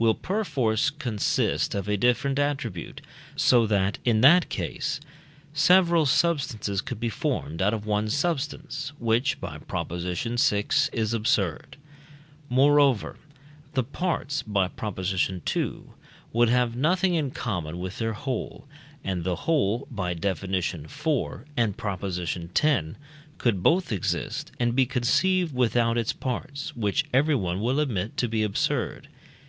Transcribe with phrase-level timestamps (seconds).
[0.00, 3.00] will perforce consist of a different attribute,
[3.36, 4.98] so that, in that case,
[5.54, 9.90] several substances could be formed out of one substance, which (by Prop.
[9.90, 11.76] vi.) is absurd.
[12.48, 13.16] Moreover,
[13.74, 14.98] the parts (by Prop.
[14.98, 15.72] ii.)
[16.32, 18.66] would have nothing in common with their whole,
[19.04, 20.42] and the whole (by Def.
[20.42, 20.74] iv.
[21.56, 22.02] and Prop.
[22.04, 22.66] x.)
[23.38, 28.42] could both exist and be conceived without its parts, which everyone will admit to be
[28.42, 29.06] absurd.